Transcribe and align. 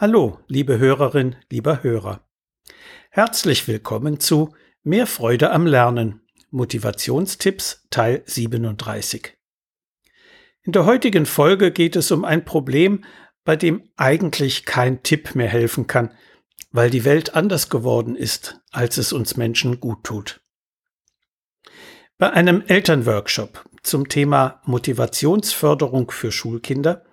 Hallo, 0.00 0.38
liebe 0.46 0.78
Hörerin, 0.78 1.34
lieber 1.50 1.82
Hörer. 1.82 2.20
Herzlich 3.10 3.66
willkommen 3.66 4.20
zu 4.20 4.54
Mehr 4.84 5.08
Freude 5.08 5.50
am 5.50 5.66
Lernen. 5.66 6.20
Motivationstipps 6.52 7.84
Teil 7.90 8.22
37. 8.24 9.36
In 10.62 10.70
der 10.70 10.86
heutigen 10.86 11.26
Folge 11.26 11.72
geht 11.72 11.96
es 11.96 12.12
um 12.12 12.24
ein 12.24 12.44
Problem, 12.44 13.04
bei 13.42 13.56
dem 13.56 13.90
eigentlich 13.96 14.64
kein 14.64 15.02
Tipp 15.02 15.34
mehr 15.34 15.48
helfen 15.48 15.88
kann, 15.88 16.14
weil 16.70 16.90
die 16.90 17.04
Welt 17.04 17.34
anders 17.34 17.68
geworden 17.68 18.14
ist, 18.14 18.60
als 18.70 18.98
es 18.98 19.12
uns 19.12 19.36
Menschen 19.36 19.80
gut 19.80 20.04
tut. 20.04 20.40
Bei 22.18 22.30
einem 22.30 22.62
Elternworkshop 22.64 23.68
zum 23.82 24.08
Thema 24.08 24.62
Motivationsförderung 24.64 26.12
für 26.12 26.30
Schulkinder 26.30 27.04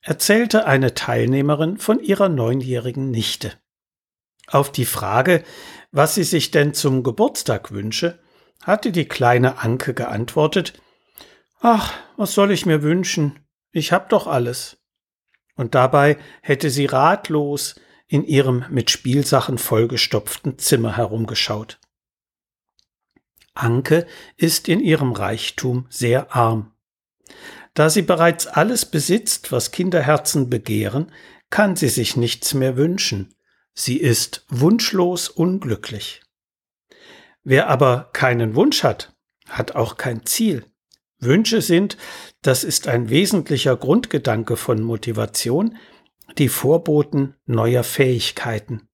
erzählte 0.00 0.66
eine 0.66 0.94
Teilnehmerin 0.94 1.78
von 1.78 2.00
ihrer 2.00 2.28
neunjährigen 2.28 3.10
Nichte. 3.10 3.52
Auf 4.46 4.72
die 4.72 4.86
Frage, 4.86 5.44
was 5.90 6.14
sie 6.14 6.24
sich 6.24 6.50
denn 6.50 6.74
zum 6.74 7.02
Geburtstag 7.02 7.72
wünsche, 7.72 8.18
hatte 8.62 8.92
die 8.92 9.06
kleine 9.06 9.58
Anke 9.58 9.94
geantwortet 9.94 10.80
Ach, 11.60 11.92
was 12.16 12.34
soll 12.34 12.52
ich 12.52 12.66
mir 12.66 12.82
wünschen? 12.82 13.40
Ich 13.72 13.92
hab 13.92 14.08
doch 14.10 14.26
alles. 14.26 14.78
Und 15.56 15.74
dabei 15.74 16.16
hätte 16.40 16.70
sie 16.70 16.86
ratlos 16.86 17.80
in 18.06 18.24
ihrem 18.24 18.64
mit 18.70 18.90
Spielsachen 18.90 19.58
vollgestopften 19.58 20.58
Zimmer 20.58 20.96
herumgeschaut. 20.96 21.80
Anke 23.54 24.06
ist 24.36 24.68
in 24.68 24.80
ihrem 24.80 25.12
Reichtum 25.12 25.86
sehr 25.90 26.34
arm. 26.34 26.72
Da 27.78 27.90
sie 27.90 28.02
bereits 28.02 28.48
alles 28.48 28.86
besitzt, 28.86 29.52
was 29.52 29.70
Kinderherzen 29.70 30.50
begehren, 30.50 31.12
kann 31.48 31.76
sie 31.76 31.88
sich 31.88 32.16
nichts 32.16 32.52
mehr 32.52 32.76
wünschen. 32.76 33.36
Sie 33.72 33.98
ist 33.98 34.44
wunschlos 34.48 35.28
unglücklich. 35.28 36.22
Wer 37.44 37.68
aber 37.68 38.10
keinen 38.12 38.56
Wunsch 38.56 38.82
hat, 38.82 39.14
hat 39.48 39.76
auch 39.76 39.96
kein 39.96 40.26
Ziel. 40.26 40.64
Wünsche 41.20 41.62
sind, 41.62 41.96
das 42.42 42.64
ist 42.64 42.88
ein 42.88 43.10
wesentlicher 43.10 43.76
Grundgedanke 43.76 44.56
von 44.56 44.82
Motivation, 44.82 45.76
die 46.36 46.48
Vorboten 46.48 47.36
neuer 47.46 47.84
Fähigkeiten. 47.84 48.88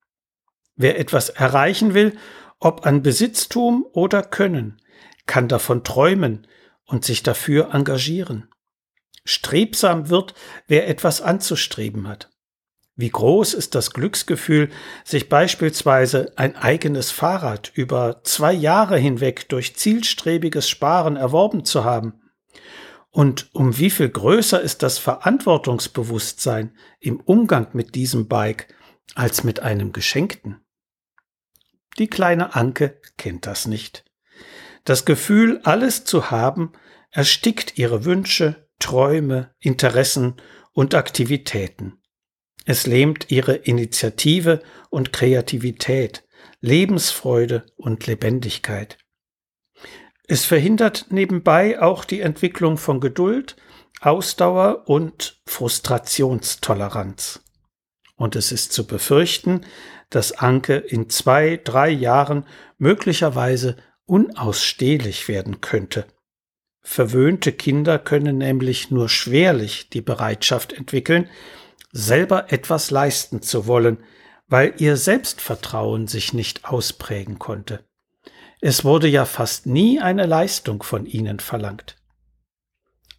Wer 0.76 0.98
etwas 0.98 1.30
erreichen 1.30 1.94
will, 1.94 2.18
ob 2.58 2.84
an 2.84 3.02
Besitztum 3.02 3.86
oder 3.92 4.22
Können, 4.22 4.78
kann 5.24 5.48
davon 5.48 5.84
träumen 5.84 6.46
und 6.84 7.06
sich 7.06 7.22
dafür 7.22 7.72
engagieren. 7.72 8.50
Strebsam 9.24 10.10
wird, 10.10 10.34
wer 10.66 10.88
etwas 10.88 11.20
anzustreben 11.20 12.08
hat. 12.08 12.30
Wie 12.96 13.10
groß 13.10 13.54
ist 13.54 13.74
das 13.74 13.90
Glücksgefühl, 13.90 14.70
sich 15.04 15.28
beispielsweise 15.28 16.32
ein 16.36 16.54
eigenes 16.56 17.10
Fahrrad 17.10 17.72
über 17.74 18.22
zwei 18.22 18.52
Jahre 18.52 18.96
hinweg 18.96 19.48
durch 19.48 19.74
zielstrebiges 19.74 20.68
Sparen 20.68 21.16
erworben 21.16 21.64
zu 21.64 21.82
haben? 21.84 22.20
Und 23.10 23.48
um 23.52 23.78
wie 23.78 23.90
viel 23.90 24.08
größer 24.08 24.60
ist 24.60 24.82
das 24.82 24.98
Verantwortungsbewusstsein 24.98 26.76
im 27.00 27.20
Umgang 27.20 27.68
mit 27.72 27.94
diesem 27.94 28.28
Bike 28.28 28.72
als 29.14 29.42
mit 29.42 29.60
einem 29.60 29.92
geschenkten? 29.92 30.60
Die 31.98 32.08
kleine 32.08 32.54
Anke 32.54 33.00
kennt 33.16 33.46
das 33.46 33.66
nicht. 33.66 34.04
Das 34.84 35.04
Gefühl, 35.04 35.60
alles 35.64 36.04
zu 36.04 36.30
haben, 36.30 36.72
erstickt 37.10 37.78
ihre 37.78 38.04
Wünsche, 38.04 38.63
Träume, 38.84 39.50
Interessen 39.60 40.34
und 40.74 40.94
Aktivitäten. 40.94 42.02
Es 42.66 42.86
lähmt 42.86 43.30
ihre 43.30 43.54
Initiative 43.54 44.62
und 44.90 45.10
Kreativität, 45.10 46.22
Lebensfreude 46.60 47.64
und 47.76 48.06
Lebendigkeit. 48.06 48.98
Es 50.28 50.44
verhindert 50.44 51.06
nebenbei 51.08 51.80
auch 51.80 52.04
die 52.04 52.20
Entwicklung 52.20 52.76
von 52.76 53.00
Geduld, 53.00 53.56
Ausdauer 54.02 54.86
und 54.86 55.40
Frustrationstoleranz. 55.46 57.40
Und 58.16 58.36
es 58.36 58.52
ist 58.52 58.74
zu 58.74 58.86
befürchten, 58.86 59.62
dass 60.10 60.32
Anke 60.32 60.76
in 60.76 61.08
zwei, 61.08 61.58
drei 61.64 61.88
Jahren 61.88 62.46
möglicherweise 62.76 63.76
unausstehlich 64.04 65.26
werden 65.28 65.62
könnte. 65.62 66.04
Verwöhnte 66.86 67.50
Kinder 67.50 67.98
können 67.98 68.36
nämlich 68.36 68.90
nur 68.90 69.08
schwerlich 69.08 69.88
die 69.88 70.02
Bereitschaft 70.02 70.74
entwickeln, 70.74 71.30
selber 71.92 72.52
etwas 72.52 72.90
leisten 72.90 73.40
zu 73.40 73.66
wollen, 73.66 74.04
weil 74.48 74.74
ihr 74.76 74.98
Selbstvertrauen 74.98 76.08
sich 76.08 76.34
nicht 76.34 76.66
ausprägen 76.66 77.38
konnte. 77.38 77.84
Es 78.60 78.84
wurde 78.84 79.08
ja 79.08 79.24
fast 79.24 79.64
nie 79.64 79.98
eine 79.98 80.26
Leistung 80.26 80.82
von 80.82 81.06
ihnen 81.06 81.40
verlangt. 81.40 81.96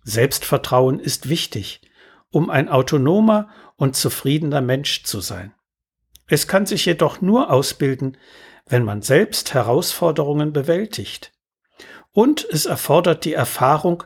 Selbstvertrauen 0.03 1.00
ist 1.00 1.28
wichtig, 1.28 1.82
um 2.30 2.52
ein 2.52 2.70
autonomer 2.70 3.50
und 3.78 3.96
zufriedener 3.96 4.62
Mensch 4.62 5.03
zu 5.03 5.22
sein. 5.22 5.56
Es 6.28 6.47
kann 6.47 6.68
sich 6.68 6.86
jedoch 6.86 7.20
nur 7.20 7.50
ausbilden, 7.50 8.16
wenn 8.68 8.84
man 8.84 9.02
selbst 9.02 9.56
Herausforderungen 9.56 10.53
bewältigt 10.53 11.34
und 12.12 12.47
es 12.50 12.66
erfordert 12.66 13.25
die 13.25 13.34
Erfahrung, 13.34 14.03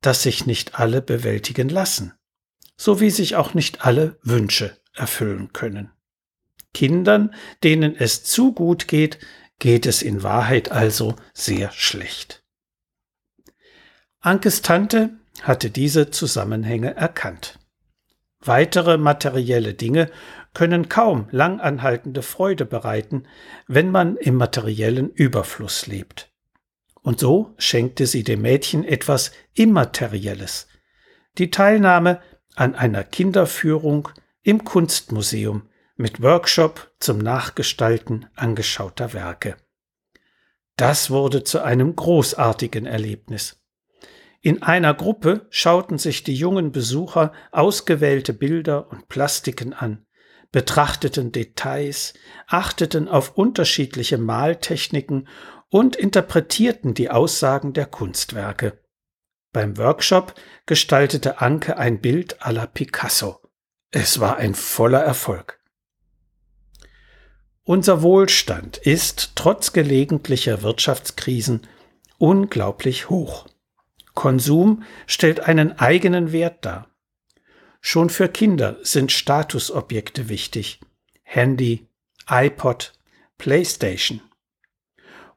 dass 0.00 0.22
sich 0.22 0.46
nicht 0.46 0.78
alle 0.78 1.02
bewältigen 1.02 1.68
lassen, 1.68 2.14
so 2.76 3.00
wie 3.00 3.10
sich 3.10 3.36
auch 3.36 3.54
nicht 3.54 3.84
alle 3.84 4.18
Wünsche 4.22 4.76
erfüllen 4.94 5.52
können. 5.52 5.90
Kindern, 6.74 7.34
denen 7.64 7.96
es 7.96 8.22
zu 8.22 8.52
gut 8.52 8.88
geht, 8.88 9.18
geht 9.58 9.86
es 9.86 10.02
in 10.02 10.22
Wahrheit 10.22 10.70
also 10.70 11.16
sehr 11.34 11.72
schlecht. 11.72 12.44
Ankes 14.20 14.62
Tante 14.62 15.10
hatte 15.42 15.70
diese 15.70 16.10
Zusammenhänge 16.10 16.94
erkannt. 16.94 17.58
Weitere 18.40 18.98
materielle 18.98 19.74
Dinge 19.74 20.10
können 20.54 20.88
kaum 20.88 21.28
langanhaltende 21.30 22.22
Freude 22.22 22.64
bereiten, 22.64 23.24
wenn 23.66 23.90
man 23.90 24.16
im 24.16 24.36
materiellen 24.36 25.10
Überfluss 25.10 25.86
lebt. 25.86 26.32
Und 27.02 27.20
so 27.20 27.54
schenkte 27.58 28.06
sie 28.06 28.24
dem 28.24 28.42
Mädchen 28.42 28.84
etwas 28.84 29.32
Immaterielles, 29.54 30.68
die 31.38 31.50
Teilnahme 31.50 32.20
an 32.54 32.74
einer 32.74 33.04
Kinderführung 33.04 34.08
im 34.42 34.64
Kunstmuseum 34.64 35.68
mit 35.96 36.22
Workshop 36.22 36.92
zum 37.00 37.18
Nachgestalten 37.18 38.26
angeschauter 38.34 39.12
Werke. 39.12 39.56
Das 40.76 41.10
wurde 41.10 41.42
zu 41.42 41.62
einem 41.62 41.96
großartigen 41.96 42.86
Erlebnis. 42.86 43.60
In 44.40 44.62
einer 44.62 44.94
Gruppe 44.94 45.46
schauten 45.50 45.98
sich 45.98 46.22
die 46.22 46.34
jungen 46.34 46.70
Besucher 46.70 47.32
ausgewählte 47.50 48.32
Bilder 48.32 48.90
und 48.90 49.08
Plastiken 49.08 49.72
an, 49.72 50.06
betrachteten 50.52 51.32
Details, 51.32 52.14
achteten 52.46 53.08
auf 53.08 53.36
unterschiedliche 53.36 54.18
Maltechniken 54.18 55.26
und 55.70 55.96
interpretierten 55.96 56.94
die 56.94 57.10
Aussagen 57.10 57.72
der 57.72 57.86
Kunstwerke. 57.86 58.78
Beim 59.52 59.76
Workshop 59.76 60.34
gestaltete 60.66 61.40
Anke 61.40 61.76
ein 61.76 62.00
Bild 62.00 62.42
à 62.42 62.52
la 62.52 62.66
Picasso. 62.66 63.40
Es 63.90 64.20
war 64.20 64.36
ein 64.36 64.54
voller 64.54 65.02
Erfolg. 65.02 65.60
Unser 67.64 68.02
Wohlstand 68.02 68.78
ist 68.78 69.32
trotz 69.34 69.72
gelegentlicher 69.72 70.62
Wirtschaftskrisen 70.62 71.66
unglaublich 72.18 73.10
hoch. 73.10 73.46
Konsum 74.14 74.82
stellt 75.06 75.40
einen 75.40 75.78
eigenen 75.78 76.32
Wert 76.32 76.64
dar. 76.64 76.88
Schon 77.80 78.10
für 78.10 78.28
Kinder 78.28 78.78
sind 78.82 79.12
Statusobjekte 79.12 80.28
wichtig. 80.28 80.80
Handy, 81.22 81.86
iPod, 82.28 82.94
PlayStation 83.36 84.20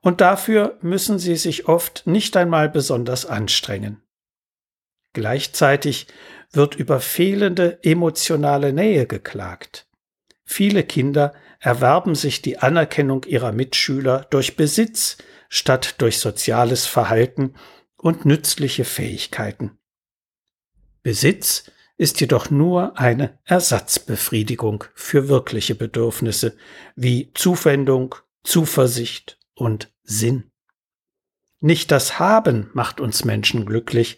und 0.01 0.21
dafür 0.21 0.77
müssen 0.81 1.19
sie 1.19 1.35
sich 1.35 1.67
oft 1.67 2.05
nicht 2.05 2.35
einmal 2.35 2.69
besonders 2.69 3.25
anstrengen. 3.25 4.01
Gleichzeitig 5.13 6.07
wird 6.51 6.75
über 6.75 6.99
fehlende 6.99 7.79
emotionale 7.83 8.73
Nähe 8.73 9.05
geklagt. 9.05 9.87
Viele 10.43 10.83
Kinder 10.83 11.33
erwerben 11.59 12.15
sich 12.15 12.41
die 12.41 12.57
Anerkennung 12.57 13.23
ihrer 13.25 13.51
Mitschüler 13.51 14.25
durch 14.29 14.55
Besitz 14.55 15.17
statt 15.49 15.95
durch 15.99 16.17
soziales 16.17 16.85
Verhalten 16.85 17.53
und 17.97 18.25
nützliche 18.25 18.85
Fähigkeiten. 18.85 19.77
Besitz 21.03 21.69
ist 21.97 22.19
jedoch 22.19 22.49
nur 22.49 22.97
eine 22.97 23.37
Ersatzbefriedigung 23.45 24.85
für 24.95 25.27
wirkliche 25.27 25.75
Bedürfnisse 25.75 26.55
wie 26.95 27.31
Zuwendung, 27.33 28.15
Zuversicht 28.43 29.37
und 29.55 29.91
Sinn. 30.03 30.51
Nicht 31.59 31.91
das 31.91 32.19
Haben 32.19 32.69
macht 32.73 32.99
uns 32.99 33.23
Menschen 33.23 33.65
glücklich, 33.65 34.17